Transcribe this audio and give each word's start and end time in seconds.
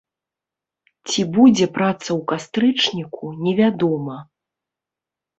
Ці 1.09 1.21
будзе 1.35 1.67
праца 1.75 2.05
ў 2.05 2.21
кастрычніку, 2.31 3.25
невядома. 3.49 4.17